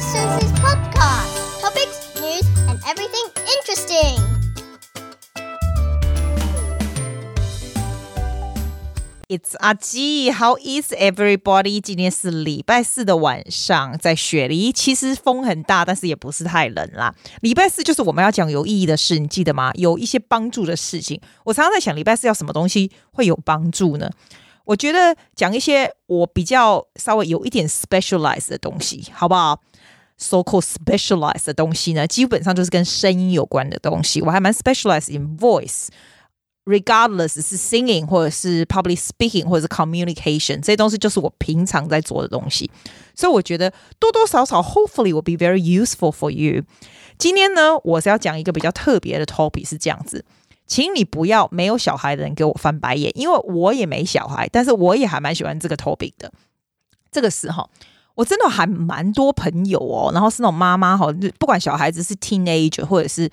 [0.00, 1.60] Sister Susie's podcast.
[1.60, 4.16] Topics, news, and everything interesting.
[9.28, 11.82] It's 阿基，How is everybody？
[11.82, 17.14] 今天是礼拜四的晚上，在雪梨，其实风很大，但是也不是太冷啦。
[17.42, 19.70] 礼拜四就是我们要讲有意义的事，你记得吗？
[19.74, 21.20] 有一些帮助的事情。
[21.44, 24.10] 我常常在想，礼拜四要什么东西会有帮助呢？
[24.64, 29.60] 我觉得讲一些我比较稍微有一点 specialized 的东西，好不好
[30.20, 34.20] ？So-called specialized 的东西呢，基本上就是跟声音有关的东西。
[34.20, 42.70] 我还蛮 specialized in voice，regardless 是 singing 或者是 public speaking 或者是 communication，这些东西就是我平常在做的东西。
[43.14, 46.62] 所以我觉得多多少少，hopefully will be very useful for you。
[47.16, 50.24] 今天呢，我是要讲一个比较特别的 topic，是这样子。
[50.66, 56.32] 请你不要没有小孩的人给我翻白眼，因为我也没小孩，但是我也还蛮喜欢这个 topic 的。
[57.10, 57.68] 这个时候，
[58.14, 61.06] 我真的还蛮多朋友哦，然后是那种妈妈哈，
[61.38, 63.30] 不管小孩子是 teenager 或者是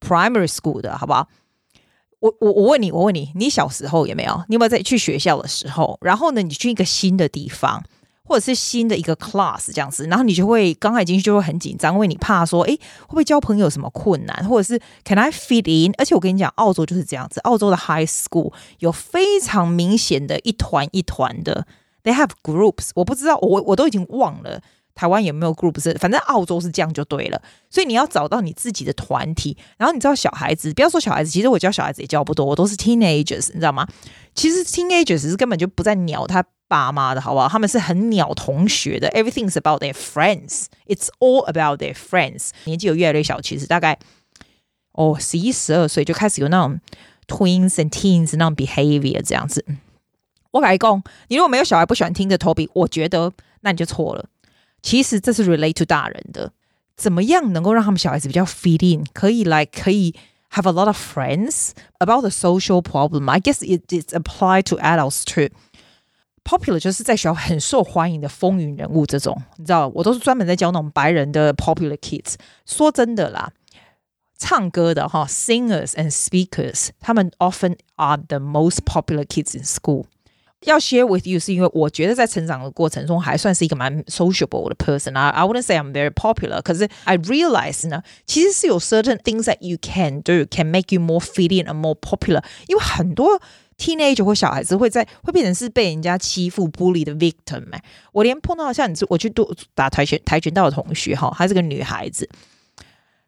[0.00, 1.28] primary school 的，好不好？
[2.20, 4.44] 我我我问你，我问你，你小时候有没有？
[4.48, 5.98] 你有没有在去学校的时候？
[6.02, 7.82] 然后呢，你去一个新的地方？
[8.22, 15.92] 或者是新的一个 class 这样子，然后你就会刚开进去就会很紧张，因为你怕说，诶，会不会交朋友什么困难，或者是 Can I fit in？
[15.98, 21.66] 而且我跟你讲，澳洲就是这样子，澳洲的 high school 有非常明显的一团一团的
[22.02, 22.90] ，they have groups。
[22.94, 24.60] 我不知道，我我都已经忘了
[24.94, 27.40] 台湾有没有 groups，反正澳洲是这样就对了。
[27.68, 33.86] 所以你要找到你自己的团体，然后你知道小孩子，不要说小孩子，其实我教小孩子也教不多，我都是 teenagers，你知道吗？
[34.34, 36.44] 其实 teenagers 是根本就不在鸟他。
[36.70, 37.48] 爸妈的好不好？
[37.48, 40.66] 他们是很鸟同学的，everything's about their friends.
[40.86, 42.50] It's all about their friends.
[42.62, 43.98] 年纪有越来越小，其实大概
[44.92, 46.78] 哦十一十二岁就开始有那种
[47.26, 49.64] twins and teens 那种 behavior 这样子。
[50.52, 54.28] 我改讲，你如果没有小孩不喜欢听的 Toby，我觉得那你就错了。
[54.82, 56.52] 其实这是 relate to 大人的，
[56.96, 60.14] 怎么样能够让他们小孩子比较 fit in，可以来可以
[60.52, 63.30] have a lot of friends about the social problem.
[63.30, 65.50] I guess it is applied to adults too.
[66.42, 72.34] Popular 就是在学校很受欢迎的风云人物，这种你知道，我都是专门在教那种白人的 popular kids。
[72.64, 73.52] 说真的啦，
[74.38, 80.06] 唱歌的哈，singers and speakers，他们 often are the most popular kids in school。
[80.66, 85.28] 要 share with you 是因为我觉得在成长的过程中还算是一个蛮 sociable 的 person 啊。
[85.28, 90.66] I wouldn't say I'm very popular，可是 I realize 呢，其实是有 certain things that you can do can
[90.66, 93.40] make you more fitting and more popular，因为很多。
[93.80, 97.82] Teenager 或小孩子会在会变成是被人家欺负 bully 的 victim 哎，
[98.12, 102.28] 我连碰到像你，我去度打跆拳跆拳道的同学哈，她是个女孩子，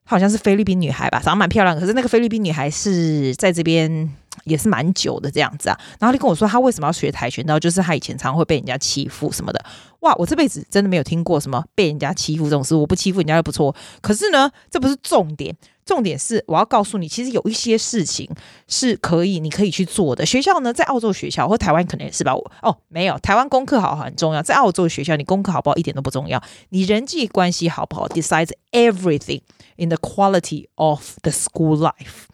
[0.05, 1.81] 她好像是菲律宾女孩吧，长得蛮漂亮。
[1.81, 4.15] 可是那个菲律宾女孩是在这边
[4.45, 5.79] 也是蛮久的这样子啊。
[5.99, 9.65] 然后她跟我说，他为什么要学跆拳道，就是他以前常会被人家欺负什么的。
[10.01, 13.75] 哇，我这辈子真的没有听过什么被人家欺负这种事，我不欺负人家就不错。
[14.01, 15.57] 可是呢，这不是重点。
[15.85, 18.29] 重点是，我要告诉你，其实有一些事情
[18.69, 20.25] 是可以，你可以去做的。
[20.25, 22.33] 学校呢，在澳洲学校或台湾可能也是吧。
[22.35, 29.41] 我哦，没有，台湾功课好很重要，在澳洲学校，你功课好不好一点都不重要，你人际关系好不好，decides everything
[29.77, 32.27] in the quality of the school life。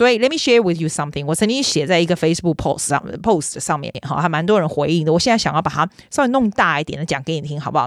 [0.00, 1.26] 所以，let me share with you something。
[1.26, 5.12] 我曾经写在一个 Facebook post 上，post 上面，哈，还蛮多人回应的。
[5.12, 7.86] 我现在想要把它稍微弄大一点的讲给你听，好不好？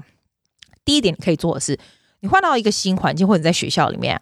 [0.85, 1.75] 第一点，你可以做的是，
[2.19, 4.21] 你换到一个新环境，或者在学校里面。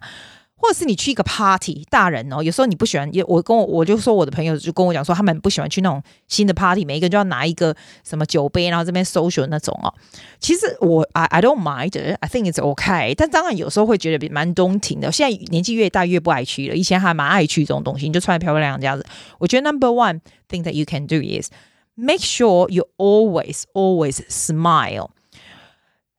[0.62, 7.74] 或者是你去一个 party，大人哦，有时候你不喜欢，也我跟我我就说我的朋友就跟我讲说，他们不喜欢去那种新的 party，每一个就要拿一个
[8.04, 9.92] 什么酒杯，然后这边 social 那种哦。
[10.38, 15.10] 其实我 I I don't mind，I think it's okay，但当然有时候会觉得蛮 daunting 的。
[15.10, 19.04] 现在年纪越大越不爱去了，以前还蛮爱去这种东西，你就穿得漂漂亮亮这样子。
[19.38, 21.50] 我觉得 number one thing that you can do is
[21.96, 25.08] make sure you always always smile。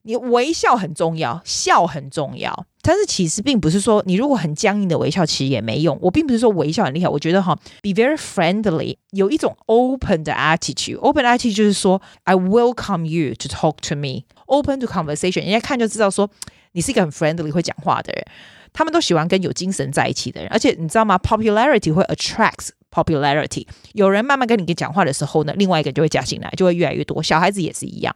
[0.02, 2.66] 你微笑很重要，笑很重要。
[2.85, 5.97] 但是其实并不是说你如果很僵硬的微笑，其实也没用。
[6.01, 10.99] 我并不是说微笑很厉害，我觉得哈，be very friendly，有一种 open 的 attitude。
[10.99, 15.44] open attitude 就是说，I welcome you to talk to me，open to conversation。
[15.44, 16.30] 人家看就知道说
[16.74, 18.25] 你是一个很 friendly 会讲话的人。
[18.74, 23.68] 他们都喜欢跟有精神在一起的人，而且你知道吗？popularity 会 attracts popularity。
[23.94, 27.21] 有人慢慢跟你讲话的时候呢，另外一个就会加进来，就会越来越多。
[27.21, 28.13] 小孩子也是一样。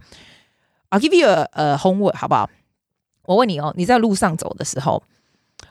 [0.90, 2.50] I'll give you a, a homework，好不好？
[3.28, 5.04] 我问你哦，你在路上走的时候，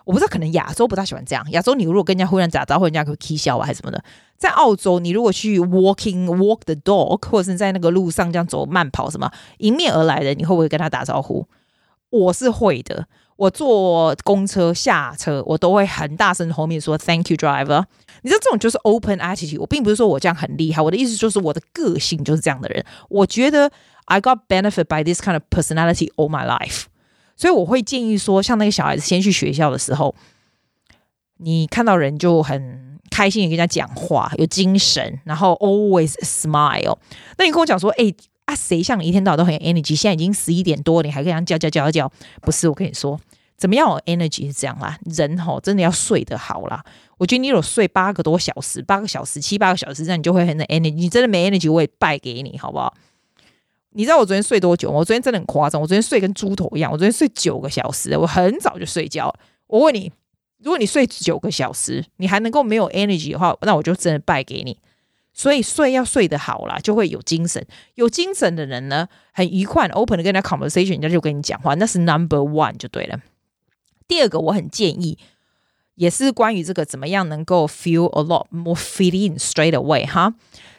[0.04, 1.44] 我不知道，可能亚洲不大喜欢这样。
[1.50, 4.04] 亚洲你如果跟人家忽然打招呼，人家会起笑啊，还是什么的。
[4.36, 11.46] 在澳洲，你如果去 walking walk the dog，或者是在那个路上这样走慢跑什么，迎面而来的，你会不会跟他打招呼？
[12.10, 13.06] 我是会的。
[13.36, 17.84] 我坐公车下车，我都会很大声后面说 Thank you, driver。
[18.22, 19.60] 你知道这种就是 open attitude。
[19.60, 22.82] 我并不是说我这样很厉害，我的意思就是我的个性就是这样的人。
[23.10, 23.70] 我觉得
[24.06, 26.84] I got benefit by this kind of personality all my life。
[27.36, 30.14] 所以我会建议说，像那个小孩子先去学校的时候，
[31.36, 36.96] 你看到人就很开心，的跟人家讲话，有精神，然后 always smile。
[37.38, 38.12] 那你跟我讲说，哎
[38.46, 39.94] 啊，谁像你一天到晚都很有 energy？
[39.94, 42.12] 现在已经十一点多，你还跟人家叫叫叫叫？
[42.40, 43.20] 不是，我跟你说，
[43.56, 46.82] 怎么样有 energy 是这样啦，人吼真的要睡得好啦。
[47.18, 50.94] 我觉得你有睡八个多小时，八个小时、七八个小时，这样你就会很有 energy。
[50.94, 52.94] 你真的没 energy，我也败给你，好不好？
[53.96, 54.98] 你知道我昨天睡多久吗？
[54.98, 56.92] 我昨天真的很夸张，我昨天睡跟猪头一样。
[56.92, 59.34] 我昨天睡九个小时，我很早就睡觉。
[59.68, 60.12] 我问你，
[60.58, 64.78] 如果你睡九个小时，你还能够没有 energy 的话，那我就真的败给你。
[65.32, 67.66] 所以睡要睡得好啦，就会有精神。
[67.94, 73.18] 有精神的人呢，很愉快，open 的跟人家 conversation，人家就跟你讲话，那是 number one 就对了。
[74.06, 75.18] 第二个，我很建议，
[75.94, 80.34] 也是关于这个怎么样能够 feel a lot more fit in straight away 哈。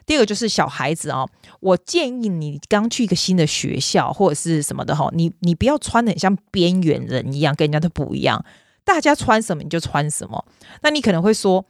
[0.07, 8.43] 第二个就是小孩子哦，我建议你刚去一个新的学校或者是什么的哈，你你不要穿得很像边缘人一样，跟人家都不一样。
[8.83, 10.43] 大家穿什么你就穿什么。
[10.81, 11.65] 那你可能会说，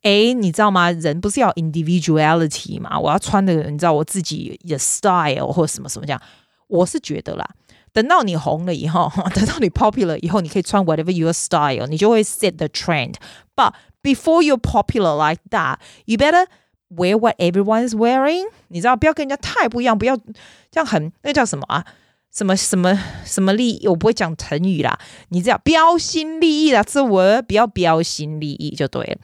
[0.00, 0.90] 诶，你知道吗？
[0.90, 2.98] 人不是要 individuality 吗？
[2.98, 6.20] 我要穿的，你知道我自己的 style 或者什么什么这样。
[6.68, 7.46] 我是觉得啦，
[7.92, 13.16] 等到你红了以后， 等到你 popular 以后，你可以穿 whatever your style，你就会 set the trend。
[13.54, 16.46] But before you popular like that, you better
[16.94, 21.84] Wear what everyone is wearing，你知道，不要跟人家太不一样，不要这样很那叫什么啊？
[22.30, 23.88] 什么什么什么利益？
[23.88, 24.98] 我不会讲成语啦，
[25.28, 29.16] 你只要标新立异啦，这我不要标新立异就对了。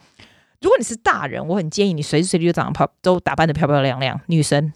[0.60, 4.72] 如果你是大人，我很建议你随时随地就长得漂，都打扮的漂漂亮亮，女生。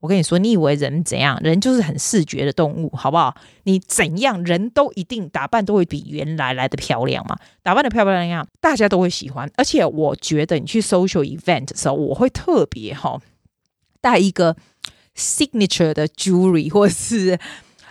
[0.00, 1.36] 我跟你说，你以为人怎样？
[1.42, 3.34] 人就是很视觉的动物，好不好？
[3.64, 7.36] 你怎样，人都一定打扮都会比原来来的漂亮嘛。
[7.64, 9.50] 打扮的漂漂亮亮，大家都会喜欢。
[9.56, 13.20] 而且我觉得你去 social event 的时候，我会特别哈
[14.00, 14.56] 带一个
[15.16, 17.36] signature 的 jewelry，或者是，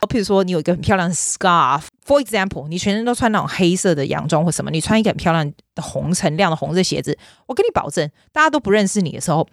[0.07, 7.17] 譬如说你有一个很漂亮的 scarf，for example，你全身都穿那种黑色的洋装或什么，你穿一个很漂亮的红橙亮的红色鞋子，
[7.47, 9.45] 我跟你保证，大家都不认识你的时候。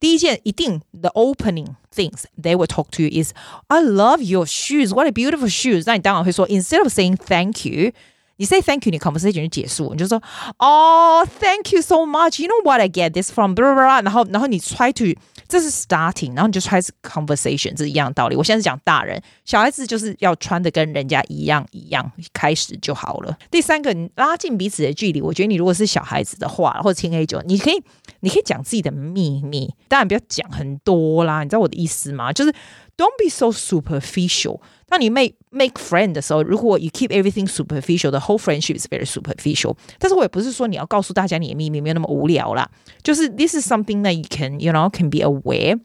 [0.00, 3.32] 第一件一定，the opening things they will talk to you is
[3.68, 4.92] I love your shoes.
[4.94, 5.84] What a beautiful shoes.
[5.86, 7.92] 那你当然会说，instead of saying thank you，
[8.36, 10.22] 你 say thank you，你 conversation 就结束，你就说
[10.58, 12.42] 哦，thank you so much.
[12.42, 13.54] You know what I get this from?
[13.54, 14.04] Blah, blah, blah.
[14.04, 15.18] 然后，然后你 try to
[15.49, 18.37] 这是 starting，然后你就开始 conversation，这是一样道理。
[18.37, 23.37] 我现在是讲大人，小孩子就是要穿的跟人家一样一样，开始就好了。
[23.51, 25.21] 第三个，你拉近彼此的距离。
[25.21, 27.83] 我觉得你如果是小孩子的话，或者听 A 九，你可以。
[28.21, 31.41] 你可以讲自己的秘密，当然不要讲很多啦。
[31.41, 32.33] 你知道我的意思吗？
[32.33, 32.51] 就是
[32.97, 34.59] don't be so superficial。
[34.88, 39.76] 当你 make make friend 的时候，如果 you keep everything superficial，the whole friendship is very superficial。
[39.98, 42.70] 但是我也不是说你要告诉大家你的秘密没有那么无聊啦。
[43.02, 45.80] 就是 this is something that you can you know can be aware。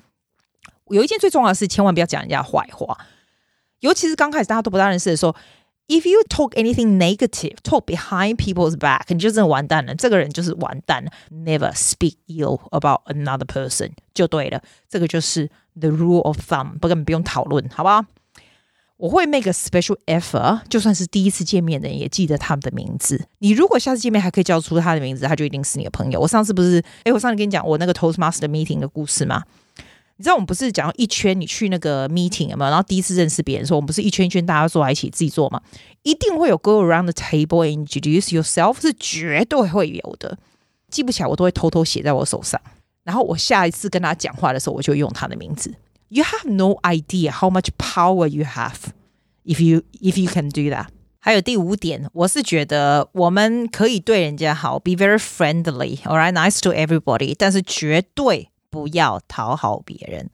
[0.90, 2.98] 有一件最重要的事，千万不要讲人家坏话，
[3.80, 5.36] 尤其是刚开始大家都不大认识的时候。
[5.92, 9.96] If you talk anything negative, talk behind people's back，你就真的完蛋了。
[9.96, 11.12] 这个人就是完蛋了。
[11.32, 14.62] Never speak ill about another person，就对了。
[14.88, 18.06] 这个就是 the rule of thumb，不根本不用讨论，好不好？
[19.05, 23.23] 我会 make a special effort，就算是第一次见面的人也记得他们的名字。
[23.41, 26.19] 你如果下次见面还可以叫出他的名字，他就一定是你的朋友。
[26.19, 29.43] 我上次不是，诶，我上次跟你讲我那个 Toastmaster meeting 的故事吗？
[30.17, 32.71] 你知道我们不是讲一圈，你去那个 meeting 有没有？
[32.71, 35.61] 然后第一次认识别人，说我们不是一圈一圈大家坐在一起自己坐吗？
[36.03, 40.39] 一定会有 go around the table and introduce yourself，是绝对会有的。
[40.89, 42.59] 记不起来我都会偷偷写在我手上，
[43.03, 45.75] 然后我下一次跟他讲话的时候，我就用他的名字。
[46.11, 48.77] You have no idea how much power you have
[49.46, 50.88] if you if you can do that。
[51.20, 58.50] 还有第五点，我是觉得我们可以对人家好，be very friendly，all right，nice to everybody，但是绝对。
[58.72, 60.30] 不要讨好别人，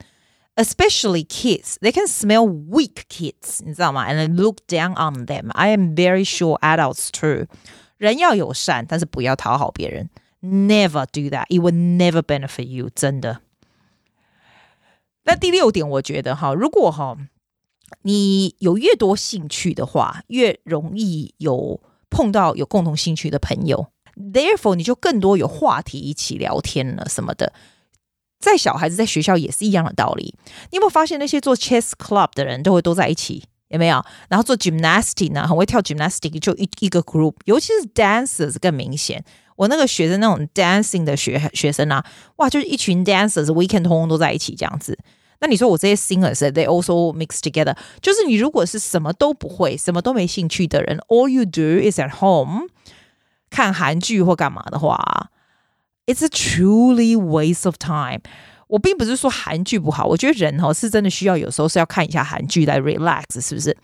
[0.58, 1.76] especially kids.
[1.80, 4.12] They can smell weak kids，你知道吗？
[4.12, 5.52] And look down on them.
[5.52, 7.48] I am very sure adults too.
[7.96, 10.10] 人要友善，但是不要讨好别人。
[10.42, 11.46] Never do that.
[11.48, 12.90] It will never benefit you.
[12.94, 13.40] 真的。
[15.24, 17.18] 那第六点，我觉得哈，如果哈
[18.03, 23.89] 你有越多兴趣的话，越容易有碰到有共同兴趣的朋友。
[24.17, 27.53] Therefore，你就更多有话题一起聊天了什么的。
[28.39, 30.35] 在小孩子在学校也是一样的道理。
[30.71, 33.45] 你有没有发现那些做 chess club 的人都会都在一起？
[33.69, 34.05] 有没有？
[34.29, 37.35] 然后做 gymnastic 呢，很会跳 gymnastic，就一一个 group。
[37.45, 39.25] 尤其是 dancers 更明显。
[39.57, 42.05] 我那个学生那种 dancing 的学学生啊，
[42.37, 44.99] 哇，就是一群 dancers，weekend 通通都在一起这样子。
[45.41, 47.77] 那你说我这些 singers，they also mix together。
[48.01, 52.69] 就是你如果是什么都不会、什么都没兴趣的人，all you do is at home
[53.51, 55.31] 看韩剧或干嘛的话。
[56.07, 58.21] It's a truly waste of time。
[58.69, 63.77] 我并不是说韩剧不好，我觉得人哦是真的需要有时候是要看一下韩剧来 relax，是不是？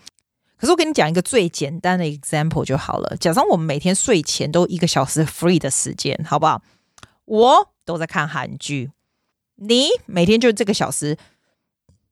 [0.57, 3.15] 可是我跟你讲一个最简单的 example 就好了。
[3.19, 6.61] 假设我们每天睡前都一个小时 free 的时间，好不好？
[7.25, 8.91] 我都在看韩剧，
[9.55, 11.17] 你每天就这个小时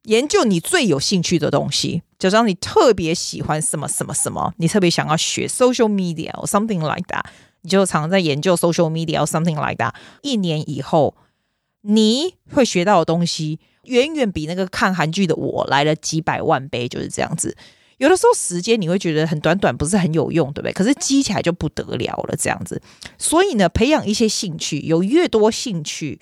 [0.05, 2.01] 研究你最有兴趣的东西。
[2.17, 7.23] 假设你特别喜欢什么什么什么，你特别想要学 social media or something like that，
[7.61, 9.93] 你就常常在研究 social media or something like that。
[10.21, 11.15] 一年以后，
[11.81, 17.55] 你会学到的东西远远比那个看韩剧的我来了几百万倍，就是这样子。
[17.97, 20.73] 有的时候时间你会觉得很短短，不是很有用，对不对？
[20.73, 22.81] 可是积起来就不得了了，这样子。
[23.17, 26.19] 所以呢，培养一些兴趣，有越多兴趣，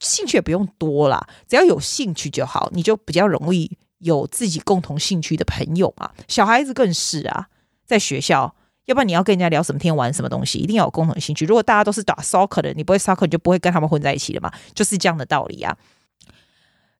[0.00, 6.10] 兴趣也不用多啦，只要有兴趣就好，你就比较容易有自己共同兴趣的朋友嘛。
[6.28, 7.48] 小孩子更是啊，
[7.84, 11.44] 在学校，要不然你要跟人家聊什么天，玩什么东西，一定要有共同兴趣。
[11.44, 15.76] 如果大家都是打 soccer 的，你不会 soccer，你就不会跟他们混在一起了嘛，就是这样的道理啊。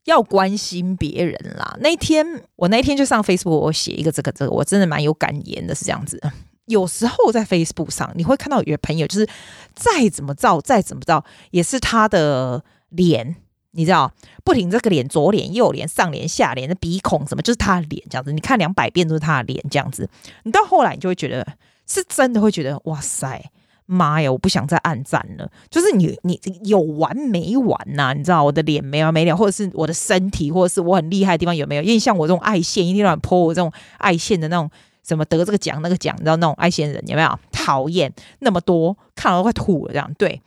[0.04, 1.76] 要关心别人啦。
[1.80, 2.24] 那天
[2.56, 6.18] 我那天就上 Facebook，我写一个这个这个，我真的蛮有感言的，是这样子。
[6.64, 9.28] 有时候在 Facebook 上，你会看到有的朋友，就是
[9.74, 13.37] 再怎么造，再怎么造，也是他的脸，
[13.73, 14.12] 你知道，
[14.45, 18.33] 不停这个脸，左脸、右脸、上脸、下脸的鼻孔什么，就是他的脸这样子。
[18.33, 20.09] 你看两百遍都是他的脸这样子，
[20.45, 21.47] 你到后来你就会觉得，
[21.87, 23.50] 是真的会觉得，哇塞。
[23.90, 24.30] 妈呀！
[24.30, 25.50] 我不想再按赞了。
[25.71, 31.83] 就是你，你有完没完呐、你知道我的脸没完没了，或者是我的身体，或者是我很厉害的地方有没有？
[31.83, 34.71] 因为像我这种爱线，一天到晚 po 我这种爱线的那种
[35.02, 37.38] 什么得这个奖那个奖，你知道那种爱线人有没有？
[37.50, 40.12] 讨厌那么多，看了都快吐了这样。
[40.18, 40.38] 对，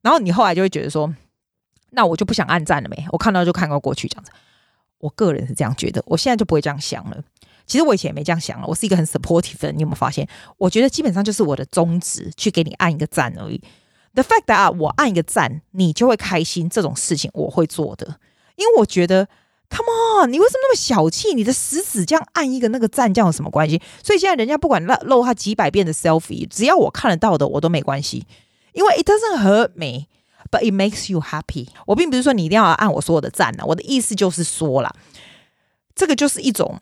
[0.00, 1.14] 然后你后来就会觉得说，
[1.90, 3.06] 那我就不想按赞了没？
[3.12, 4.30] 我看到就看过过去这样子。
[4.98, 7.22] 我个人是这样觉得，我现在就不会这样想了。
[7.66, 10.26] 其实我以前也没这样想了，我是一个很 supportive 的人，你有没有发现？
[10.56, 13.60] 我觉得基本上就是我的宗旨，去给你按一个赞而已。
[14.14, 18.18] The fact that 我按一个赞，你就会开心，这种事情我会做的，
[18.56, 19.28] 因为我觉得
[19.68, 21.34] ，Come on，你为什么那么小气？
[21.34, 23.80] 你的食指这样按一个那个赞，这样有什么关系？
[24.02, 28.26] 所以现在人家不管露露他几百遍的 selfie，只要我看得到的，我都没关系，
[28.72, 30.06] 因为 it doesn't hurt me
[30.50, 31.68] But it makes you happy。
[31.86, 34.92] 我并不是说你一定要按我所有的赞呢，我的意思就是说啦，
[35.94, 36.80] 这个就是一种。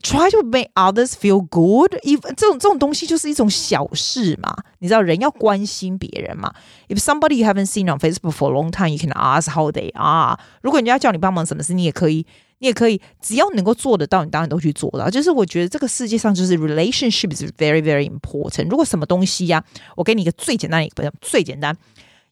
[0.00, 1.96] Try to make others feel good。
[2.04, 6.54] If 这种这种东西就是一种小事嘛，你知道人要关心别人嘛。
[6.86, 9.92] If somebody you haven't seen on Facebook for a long time, you can ask how they
[9.94, 10.38] are。
[10.62, 12.24] 如果人家叫你帮忙什么事，你也可以，
[12.58, 15.10] 你也可以，只要能够做得到，你当然都去做到。
[15.10, 18.68] 就是我觉得这个世界上就是 relationship is very very important。
[18.70, 19.64] 如果什么东西呀、
[19.96, 21.76] 我给你一个最简单的一个，最简单。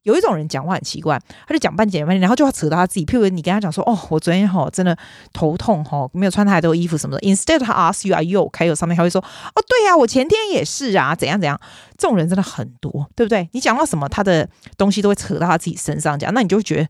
[0.07, 3.05] 有一种人讲话很奇怪，他就讲半截半截，然后就要扯到他自己。
[3.05, 4.97] 譬如你跟他讲说：“哦，我昨天哈真的
[5.33, 9.21] 头痛哈，没有穿太多衣服什么的。” Instead 他 ask you are you 开有上面他会说
[9.55, 11.61] ：“哦，对呀、我前天也是啊，怎样怎样。”
[11.99, 13.49] 这种人真的很多，对不对？
[13.53, 16.89] 你讲到什么，他的东西都会扯到他自己身上讲，那你就会觉得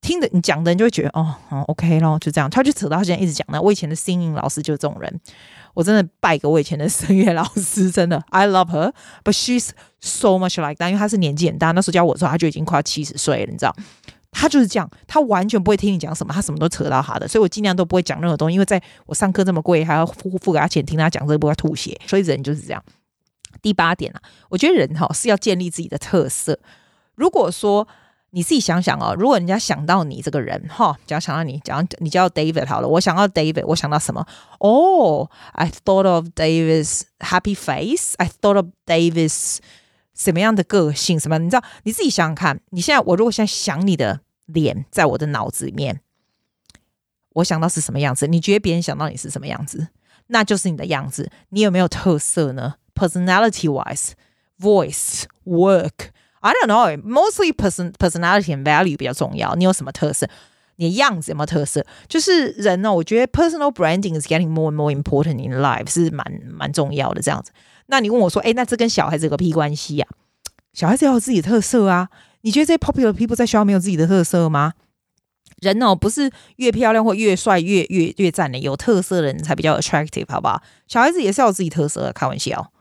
[0.00, 2.48] 听着你讲的人就会觉得哦，哦，OK 咯，就这样。
[2.48, 3.60] 他就扯到他现在一直讲的。
[3.60, 5.20] 我以前的 singing 老师就是这种人。
[5.74, 10.88] 我真的拜给我以前的声乐老师，真的，I love her，but she's so much like that。
[10.88, 13.76] 因为她是年纪很大，那时候教我的时候，她就已经快七十岁了，你知道，
[14.32, 21.96] 她就是这样，她完全不会听你讲什么，她什么都扯到她的，所以我尽量都不会讲任何东西，因为在我上课这么贵，还要付付给他钱听他讲这个，不会吐血。
[22.06, 22.82] 所以人就是这样。
[23.62, 26.58] 第八点啊，我觉得人哈是要建立自己的特色。
[27.14, 27.86] 如果说
[28.30, 34.26] 你自己想想哦，如果人家想到你这个人哈，只要想到你，讲你叫 David 好了，我想到 David，我想到什么？
[34.60, 38.14] 哦、，I thought of David's happy face.
[38.18, 39.58] I thought of David's
[40.14, 41.18] 什么样的个性？
[41.18, 41.38] 什么？
[41.38, 41.64] 你知道？
[41.82, 46.00] 你自己想想看，你现在我如果现在想你的脸，在我的脑子里面，
[47.34, 48.26] 我想到是什么样子？
[48.26, 49.88] 你觉得别人想到你是什么样子？
[50.28, 51.32] 那就是你的样子。
[51.48, 54.12] 你有没有特色呢？Personality wise,
[54.60, 56.10] voice, work.
[56.40, 59.54] I don't know, mostly person personality and value 比较重要。
[59.54, 60.28] 你有什么特色？
[60.76, 61.84] 你的样子有没有特色？
[62.08, 67.20] 就是人呢，我觉得 personal branding is getting more and more important in life 是蛮蛮重要的。
[67.20, 67.52] 这样子，
[67.86, 70.06] 那你问我说，哎，那这跟小孩子有个屁关系呀？
[70.72, 72.08] 小孩子要有自己的特色啊。
[72.40, 74.72] 你觉得这些 popular people 在学校没有自己的特色吗？
[75.60, 80.62] 人哦，不是越漂亮或越帅越越越赞的，有特色的人才比较 attractive，好不好？
[80.88, 82.72] 小孩子也是要有自己特色，开玩笑。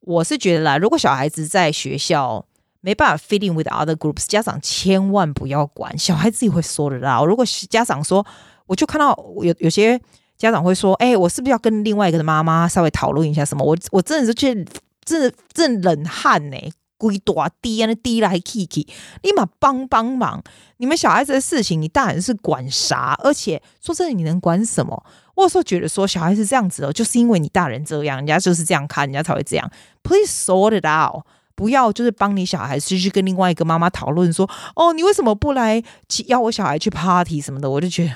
[0.00, 2.44] 我是觉得啦，如果小孩子在学校，
[2.88, 7.26] 没办法 fit in with other groups，家长千万不要管，小孩自己会说得到。
[7.26, 8.24] 如果家长说，
[8.64, 10.00] 我就看到有有些
[10.38, 13.62] 家长会说，哎，我是不是要跟另外一个的妈妈稍微讨论一下什么？
[13.62, 14.64] 我我真的是觉得，
[15.04, 16.56] 真的真冷汗呢，
[16.96, 18.88] 鬼大滴啊，那滴来 Kiki，
[19.20, 20.42] 立马帮帮忙。
[20.78, 23.14] 你们小孩子的事情，你大人是管啥？
[23.22, 25.04] 而且说真的，你能管什么？
[25.34, 29.70] 我有时候觉得说，小孩子这样子哦，就是因为你大人这样，人家就是这样看，人家才会这样。
[30.02, 31.26] Please sort it out。
[31.58, 35.82] 不要就是帮你小孩去跟另外一个妈妈讨论说，哦，你为什么不来
[36.28, 37.68] 邀我小孩去 party 什么的？
[37.68, 38.12] 我就觉得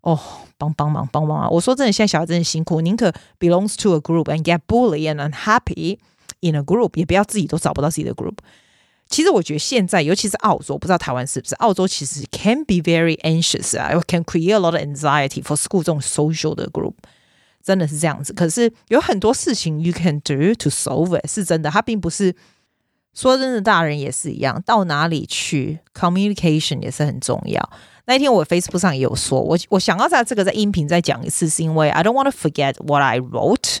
[0.00, 0.18] 哦，
[0.56, 1.50] 帮帮忙，帮帮忙！
[1.52, 5.98] 我说真的，现在小孩真的辛苦，宁可 belongs to a group and get bullied and unhappy
[6.40, 8.38] in a group，也不要自己都找不到自己的 group。
[9.10, 11.54] 其实我觉得现在，尤其是澳洲，不知道台湾是不是？
[11.56, 16.66] 澳洲其实 can be very anxious 啊，can create a lot of anxiety for school 这种 social 的
[16.70, 16.94] group，
[17.62, 18.32] 真的是这样子。
[18.32, 21.68] 可是有很多事情 you can do to solve it，是真的。
[21.68, 22.34] 它并不是
[23.14, 27.70] 说真的，大人也是一样，到哪里去 communication 也是很重要。
[28.06, 33.78] 那一天我 Facebook 上也有说，我我想要在这个在音频再讲一次，是因为 I don't want to forget what I wrote。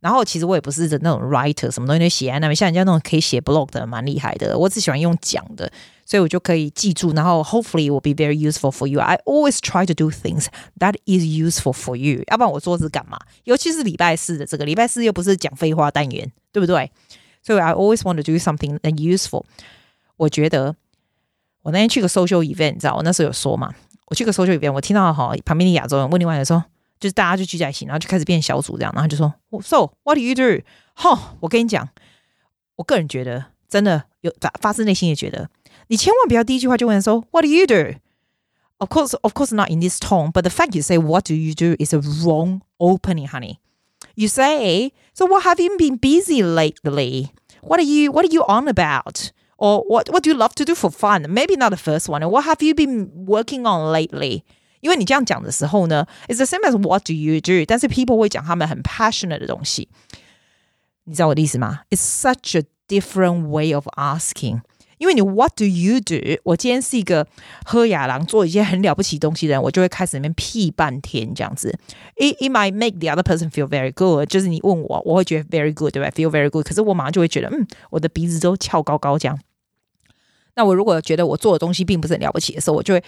[0.00, 4.58] 然后其实我也不是那种 writer，什么东西都写在那边，像人家那种可以写 blog 的，蛮厉害的。
[4.58, 5.70] 我只喜欢用讲的，
[6.04, 7.12] 所以我就可以记住。
[7.12, 8.98] 然后 hopefully will be very useful for you.
[8.98, 10.46] I always try to do things
[10.80, 12.24] that is useful for you。
[12.26, 13.16] 要不然我做是干嘛？
[13.44, 16.90] 尤其是礼拜四的这个礼拜四又不是讲废话单元，对不对？
[17.43, 19.45] 所以 I always want to do something that useful。
[20.17, 20.75] 我觉得
[21.61, 23.73] 我那天去个 social event，你知道我那时候有说嘛？
[24.07, 26.63] 我去个 social event，我听到哈旁边的亚洲人问另外人说。
[26.99, 29.31] 就是大家就聚在一起，然后就开始变小组这样，然后就说，
[29.61, 30.63] So what do you do？
[30.95, 31.87] 哈，我跟你讲，
[32.75, 35.47] 我个人觉得真的有发发自内心也觉得，
[35.89, 40.97] 你千万不要第一句话就问说，What do you do？Of course, of course not in this tone, but the fact you say
[40.97, 43.57] what do you do is a wrong opening, honey.
[44.15, 47.31] You say, so what have you been busy lately?
[47.61, 49.31] What are you what are you on about?
[49.57, 51.25] Or what what do you love to do for fun?
[51.29, 52.21] Maybe not the first one.
[52.29, 54.43] What have you been working on lately?
[54.79, 57.65] 因为你这样讲的时候呢，it's the same as what do you do？
[57.65, 59.89] 但是 people 会讲他们很 passionate 的东西，
[61.05, 61.81] 你知道我的意思吗？
[61.89, 64.61] It's such a different way of asking。
[65.02, 66.14] 因为你 what do you do？
[66.44, 67.26] 我今天是一个
[67.64, 71.76] 喝雅郎做一些很了不起东西的人，我就会开始那边屁半天这样子。
[72.14, 74.28] It it might make the other person feel very good。
[74.28, 76.64] 就是你问我，我会觉得 very good，对吧？Feel very good。
[76.64, 79.36] 可是我马上就会觉得，嗯，我的鼻子都翘高高这样。
[80.54, 83.02] 那我如果觉得我做的东西并不是很了不起的时候，我就会。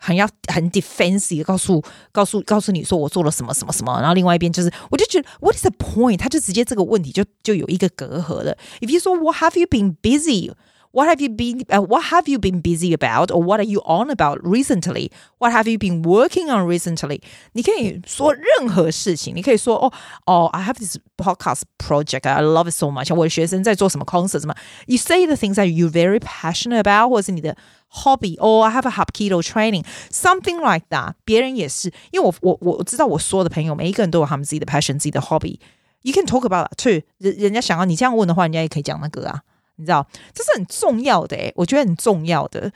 [0.00, 6.18] 很要很 defensive，告诉告诉告诉你说我做了什么什么什么，然后另外一边就是，我就觉得 What is the point？
[6.18, 8.56] 他就直接这个问题就就有一个隔阂了。
[8.80, 10.52] If you 说 What have you been busy？
[10.97, 11.65] busy？What have you been?
[11.69, 15.11] Uh, what have you been busy about, or what are you on about recently?
[15.39, 17.21] What have you been working on recently?
[17.53, 19.91] 你可以说任何事情，你可以说哦
[20.25, 23.13] 哦，I have this podcast project, I love it so much.
[23.13, 24.55] 我的学生在做什么 concert 什么？
[24.85, 27.57] You say the things that you're very passionate about，或者是你的
[27.89, 28.37] hobby.
[28.39, 31.13] Oh, I have a Hapkido training, something like that.
[31.25, 35.59] 别人也是，因为我我我知道我说的朋友，每一个人都有他们自己的 passion，自己的 hobby.
[36.03, 37.01] You can talk about that too.
[37.17, 39.41] 人人家想要你这样问的话，人家也可以讲那个啊。
[39.78, 42.70] 你知道，这是很重要的，我觉得很重要的。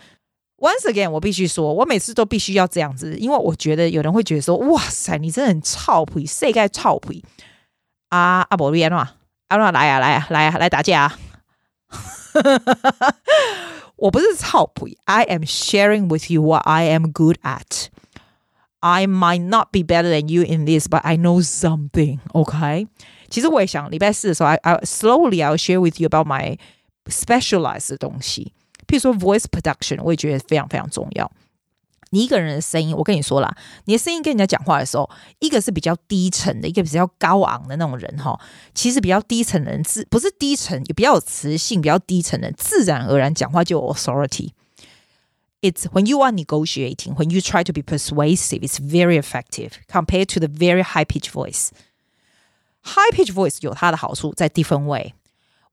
[0.59, 7.25] Once again，我必须说，我每次都必须要这样子，因为我觉得有人会觉得说，哇塞，你真的很臭皮，谁该臭皮
[8.11, 8.47] 啊？
[8.49, 9.07] 阿伯利安诺，
[9.49, 11.19] 阿诺来啊来啊来啊来打架啊！
[13.97, 17.89] 我不是臭皮，I am sharing with you what I am good at.
[18.81, 22.19] I might not be better than you in this, but I know something.
[22.33, 22.87] OK，
[23.29, 26.57] 其实我也想礼拜四的时候，I I slowly I'll share with you about my
[27.07, 28.53] specialized 的东西，
[28.87, 31.31] 譬如说 voice production，我也觉得非常非常重要。
[32.11, 38.39] 你一个人的声音，我跟你说啦，你的声音跟人家讲话的时候，一个是比较低沉的，一个比较高昂的那种人哈。
[38.75, 44.51] 其实比较低沉的人自不是低沉，也比较有磁性，比较低沉的人自然而然讲话就有 authority。
[45.63, 50.41] It's when you are negotiating, when you try to be persuasive, it's very effective compared to
[50.41, 51.71] the very high pitch voice.
[52.83, 55.15] High pitch voice 有它的好处在 different way。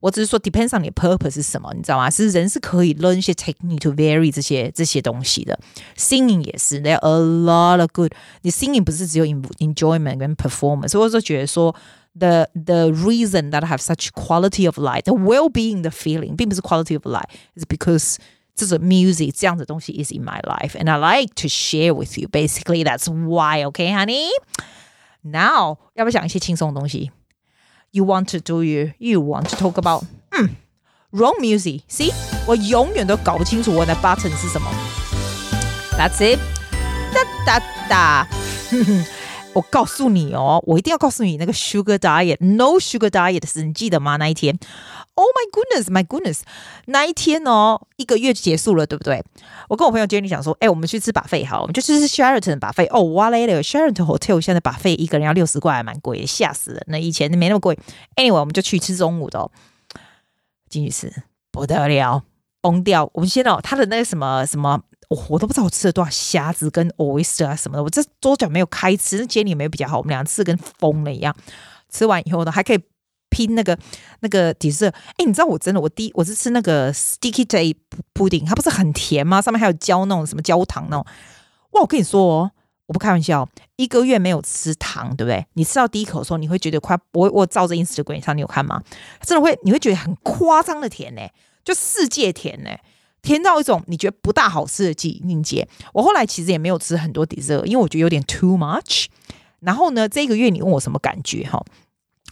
[0.00, 2.10] 我只是说，depends on 你的 purpose 是什么，你知道吗？
[2.10, 5.58] 其实人是可以 learn 一些 technique to vary 这些这些东西的。
[5.96, 8.12] Singing 也是，there are a lot of good。
[8.42, 11.74] 你 singing 不是只有 enjoyment 跟 performance，所以我就觉得说，
[12.18, 17.06] the the reason that I have such quality of life, the well-being 的 feeling，并不是 quality of
[17.06, 18.16] life，is because
[18.54, 22.28] 这种 music 这样的东西 is in my life，and I like to share with you.
[22.28, 23.64] Basically, that's why.
[23.64, 24.28] Okay, honey.
[25.22, 27.10] Now，要不要讲一些轻松的东西
[27.92, 28.92] ？You want to do you?
[28.98, 30.56] You want to talk about 嗯，
[31.12, 31.82] wrong music.
[31.88, 32.12] See，
[32.46, 34.70] 我永远都搞不清楚我的 button 是什么。
[35.98, 36.38] That's it.
[37.12, 38.28] 哒哒哒。
[39.53, 44.15] 我告诉你哦，我一定要告诉你那个 sugar diet，no sugar diet 是你记得吗？
[44.17, 44.57] 那一天
[45.15, 46.41] ，Oh my goodness，my goodness，
[46.85, 49.23] 那一天哦，一个月就结束了，对不对？
[49.67, 52.88] 我跟我朋友 Jenny 讲说，哎，我们去吃 buffet 好，我们就去吃 Sheraton buffet。
[52.91, 56.83] 哦，哇嘞嘞，Sheraton Hotel 现在 buffet 一个人要六十块，还蛮贵的，吓死人。
[56.88, 57.77] 那以前没那么贵。
[58.15, 59.51] Anyway，我们就去吃中午的哦，
[60.69, 61.12] 进去吃
[61.51, 62.23] 不得了，
[62.62, 63.09] 崩掉。
[63.13, 64.83] 我们先哦，他的那个什么什么。
[65.09, 71.35] 我、哦、我都不知道我吃了多少虾子跟 oyster 啊什么的，我这桌脚没有开吃，那姐你没有比较好，我们俩吃跟疯了一样。
[71.89, 72.79] 吃完以后呢，还可以
[73.29, 73.77] 拼那个
[74.19, 74.93] 那个 dessert。
[75.17, 77.75] 哎，你知道我真的我第一我是吃那个 sticky day
[78.13, 79.41] pudding，它不是很甜吗？
[79.41, 81.05] 上面还有焦那种什么焦糖那种。
[81.71, 82.51] 哇，我跟你说哦，
[82.85, 85.43] 我不开玩笑，一个月没有吃糖，对不对？
[85.53, 88.81] 你吃到第一口的时候，你会觉得快，我我照着 Instagram 上，你有看吗？
[89.21, 91.21] 真的会，你会觉得很夸张的甜呢，
[91.63, 92.69] 就世界甜呢，
[93.21, 95.67] 甜到一种你觉得不大好吃的境界。
[95.93, 99.05] 我后来其实也没有吃很多 dessert，因为我觉得有点 too much。
[99.60, 101.63] 然后呢，这个月你问我什么感觉哈？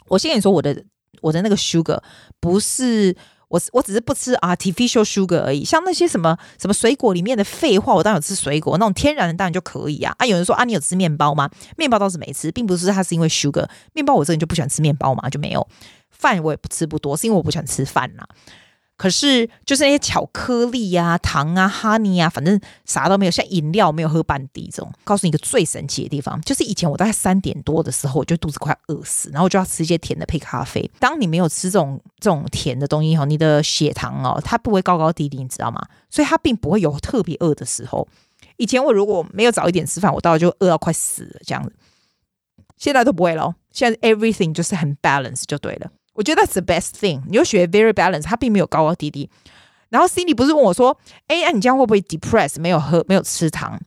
[0.07, 0.83] 我先跟你说，我的
[1.21, 2.01] 我的那个 sugar
[2.39, 3.15] 不是。
[3.49, 10.13] 我我只是不吃 artificial sugar 而已，像那些什么什么水果里面的废话，我当然有吃水果，那种天然的当然就可以啊。
[10.17, 11.49] 啊，有人说啊，你有吃面包吗？
[11.77, 15.65] 面包倒是没吃，并不是它是因为 sugar，面包我这人就不喜欢吃面包嘛，就没有。
[16.09, 18.27] 饭我也不吃不多，是因为我不喜欢吃饭呐。
[18.97, 24.91] 可是就是那些巧克力呀、啊、糖啊、honey 啊，反正啥都没有，像饮料没有喝半滴这种。
[25.03, 30.89] 告诉你一个最神奇的地方，就是以前我大概三点多的时候，我就肚子快饿死，然后我就要吃一些甜的配咖啡。
[30.99, 35.79] 当你没有吃这种这种甜的东西后，你的血糖哦，它不会高高低低，你知道吗？
[36.09, 38.07] 所以它并不会有特别饿的时候。
[38.57, 41.71] 以前我如果没有早一点吃饭，我到就饿到快死了这样子。
[42.77, 45.91] 现在都不会了，现在 everything 就是很 balance 就对了。
[46.17, 47.21] 我觉得 that's the best thing。
[47.27, 49.29] 你就学 very balance，它并没有高高低低。
[49.89, 50.97] 然后 Cindy 不是问我说
[51.29, 52.59] ：“哎，那你这样会不会 depress？
[52.59, 53.79] 没有喝，没有吃糖，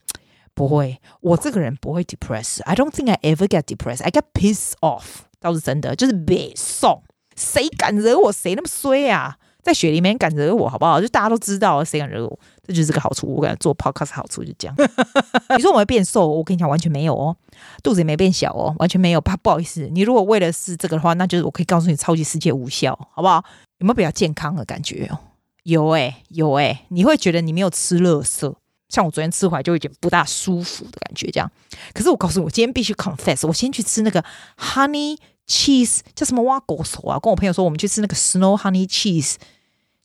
[0.55, 0.99] 不会。
[1.21, 2.62] 我这个人不会 depress。
[2.62, 4.03] I don't think I ever get depressed.
[4.03, 5.03] I get pissed off，
[5.40, 7.03] 倒是真的，就是别送。
[7.37, 9.37] 谁敢惹我，谁那么衰啊？
[9.62, 11.01] 在雪里面敢惹我，好不好？
[11.03, 12.38] 就大家都知道，谁敢惹我？
[12.71, 13.27] 这就是个好处。
[13.27, 14.77] 我感觉做 podcast 好处就这样。
[15.57, 17.37] 你说我会变瘦，我跟你讲，完全没有哦，
[17.83, 19.21] 肚子也没变小哦，完全没有。
[19.21, 23.45] 不不好意思，你如果为了是这个的话，那就是我可以告诉你，超级世界无效，好不好？
[23.79, 25.19] 有没有比较健康的感觉哦？
[25.65, 28.55] 有诶、有诶、你会觉得你没有吃垃圾，
[28.89, 31.51] 像我昨天吃回来就有点不大舒服的感觉，这样。
[31.93, 34.25] 可是我告诉你，我今天必须 confess，我先去吃那个
[34.59, 37.19] honey cheese，叫什么挖狗手啊？
[37.19, 39.35] 跟我朋友说，我们去吃那个 snow honey cheese。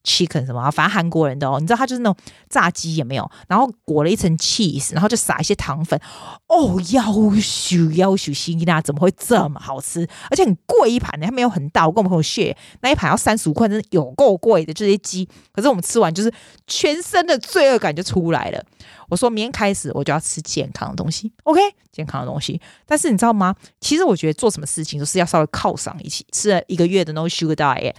[0.06, 0.72] Chicken 什么？
[0.72, 2.16] 反正韩国人的哦，你知道它就是那种
[2.50, 3.30] 炸鸡也没有？
[3.48, 6.00] 然后裹了一层 cheese，然后就撒一些糖粉。
[6.48, 10.08] 哦，夭寿夭寿希腊怎么会这么好吃？
[10.30, 11.86] 而且很贵一盘呢，它没有很大。
[11.86, 14.74] 我跟我朋友 share 那一盘要三十五块，真的有够贵的。
[14.74, 16.32] 这些鸡，可是我们吃完就是
[16.68, 18.64] 全身的罪恶感就出来了。
[19.10, 21.60] 我说明天开始我就要吃健康的东西，OK？
[21.92, 22.60] 健康的东西。
[22.86, 23.56] 但是你知道吗？
[23.80, 26.26] 其实我觉得做什么事情都是要稍微犒赏一起。
[26.32, 27.94] 吃了一个月的 No Sugar Diet。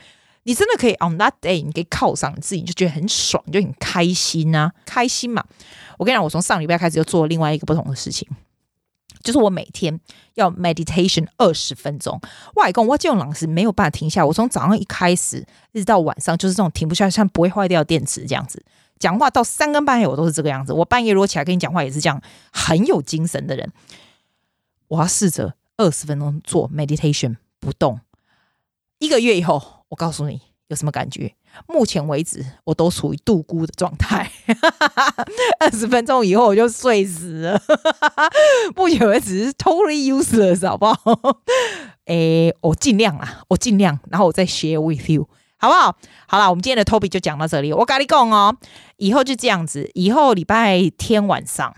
[0.46, 5.44] 你真的可以 on that day，你可以犒赏你自己，你就觉得很爽，就很开心呐、啊，开心嘛。
[5.98, 8.28] 我跟你讲，我从上礼拜开始又做了另外一个不同的事情，
[9.24, 10.00] 就是我每天
[10.34, 12.20] 要 meditation 二十分钟。
[12.54, 18.64] 外公，我这种老师没有办法停下，我从早上一开始一直到晚上，就是这种停不下来，像不会坏掉电池这样子。
[19.00, 20.72] 讲话到三更半夜，我都是这个样子。
[20.72, 23.72] 我半夜如果起来跟你讲话，也是这样，很有精神的人。
[24.86, 27.98] 我要试着二十分钟做 meditation 不动，
[29.00, 29.75] 一个月以后。
[29.96, 31.34] 我告诉你有什么感觉？
[31.66, 34.30] 目前为止，我都处于度孤的状态。
[35.58, 37.58] 二十分钟以后我就睡死了。
[38.76, 41.40] 目前为止是 totally useless，好不好？
[42.04, 45.96] 诶，我尽量啊，我尽量，然后我再 share with you，好不好？
[46.28, 47.72] 好了，我们今天的 Toby 就讲到这里。
[47.72, 48.54] 我跟你讲哦，
[48.98, 51.74] 以后就这样子，以后礼拜天晚上。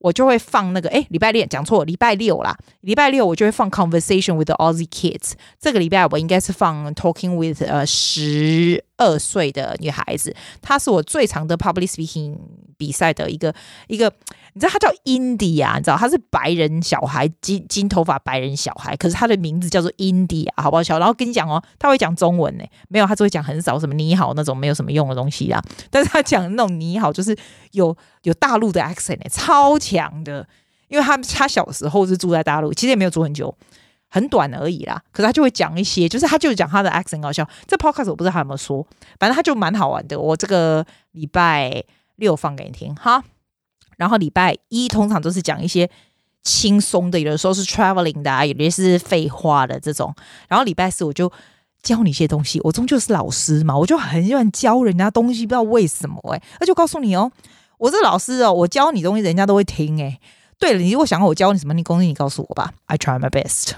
[0.00, 5.32] 我就会放那个，哎，礼拜六讲错，礼拜六啦，礼拜六我就会放 Conversation with the Aussie Kids。
[5.60, 12.36] 这个礼拜我应该是放 Talking with 呃十二岁的女孩子，她是我最长的 Public Speaking
[12.76, 13.54] 比赛的一个
[13.86, 14.12] 一个。
[14.52, 15.76] 你知道他叫 India？
[15.76, 20.98] 你知道他是白人小孩，金金头发白人小孩，可是他的名字叫做 India，好不好笑？
[20.98, 25.62] 然后跟你讲哦，他会讲中文呢，没有，他只会讲很少什么你好那种没有什么用的东西啦。
[25.90, 27.36] 但是他讲那种你好，就是
[27.72, 30.46] 有有大陆的 accent 超强的，
[30.88, 33.54] 因为他他小时候是住在大陆，其实也没有住很久，
[34.08, 35.00] 很短而已啦。
[35.12, 37.48] 可是他就会讲一些，就是他就讲他的 accent 搞笑。
[37.66, 38.86] 这 podcast 我不知道他有没有说，
[39.18, 40.18] 反正他就蛮好玩的。
[40.18, 41.82] 我这个礼拜
[42.16, 43.22] 六放给你听哈。
[44.00, 45.88] 然后礼拜一通常都是讲一些
[46.42, 50.14] 轻松的，有的时候是 traveling 的，有的是废话的这种。
[50.48, 51.30] 然后礼拜四我就
[51.82, 56.42] 教你一些东西，我终究是老师嘛，我就很喜欢教人家东西，不知道为什么哎、欸。
[56.60, 57.30] 那就告诉你哦，
[57.76, 60.18] 我是老师哦，我教你东西，人家都会听哎、
[60.58, 63.74] 对了，你如果想要我教你什么，你公司你告诉我吧，I try my best。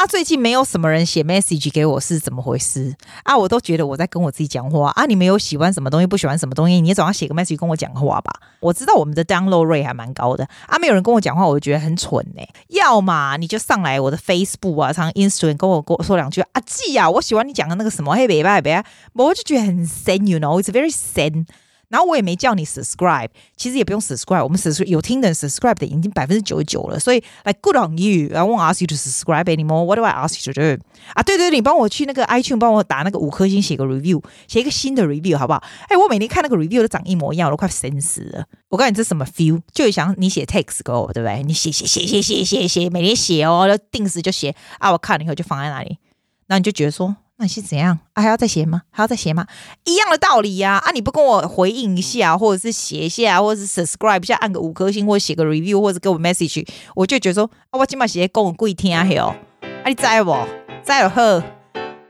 [0.00, 3.36] 啊，最近没有什么人写 message 给我，是怎么回事啊？
[3.36, 5.04] 我都觉得我在跟我自己讲话啊！
[5.04, 8.32] 你们有喜欢什么东西，不喜欢什么东西，你总要写个 message 跟我讲话吧？
[8.60, 18.82] 我知道我们的 download rate 还蛮高的啊，没有人跟我讲话，我就觉得很蠢呢、要么你就上来我的 Facebook 啊，上 Instagram 跟我跟我说两句啊，记啊，我喜欢你讲的那个什么，嘿，别别别，
[19.12, 21.44] 我就觉得很深，you know，it's very sad。
[21.90, 29.84] 然后我也没叫你 subscribe，其实也不用 subscribe，我们有听的 subscribe 的已经百分之九十九了，所以 like good on you，I won't ask you to subscribe anymore.
[29.84, 30.82] What do I ask you to do？
[31.14, 35.62] 啊，对对对，你帮我去那个 iTunes 帮我打那个五颗星，写个 review，写一个新的 review 好不好？
[35.88, 38.44] 哎，我每天看那个 review 都长一模一样，我都快神死了。
[38.68, 39.60] 我告诉你这什么 feel？
[39.72, 41.42] 就想你写 text 给我，对不对？
[41.42, 45.98] 你写写写写写写写，每天写哦，就定时就写啊，我看了以后就放在那里，
[46.46, 47.16] 那你就觉得说。
[47.40, 48.22] 那是怎样啊？
[48.22, 48.82] 还要再写吗？
[48.90, 49.46] 还要再写吗？
[49.84, 50.76] 一样的道理呀！
[50.84, 60.36] 啊，你不跟我回应一下，或者是写一下，或者是 subscribe 一下，按个五颗星，或者写个 review，或者给我 message，我就觉得说啊，我今晚写讲我贵听嘿哦，啊，你在不？
[60.84, 61.42] 知就好，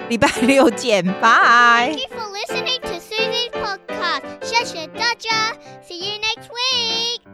[0.08, 1.92] 礼拜六见，拜。
[1.92, 4.22] Thank you for listening to Susie's podcast.
[4.42, 5.52] 谢谢大家
[5.86, 7.29] ，See you next week.